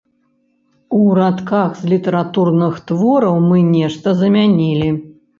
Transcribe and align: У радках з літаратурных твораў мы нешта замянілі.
У 0.99 1.01
радках 1.17 1.75
з 1.81 1.91
літаратурных 1.91 2.79
твораў 2.91 3.37
мы 3.49 3.59
нешта 3.75 4.15
замянілі. 4.23 4.89